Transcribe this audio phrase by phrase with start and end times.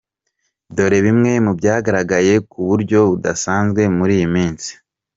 [0.71, 0.73] I.
[0.75, 4.71] Dore bimwe mu byagaragaye ku buryo budasanzwe muri iyi minsi: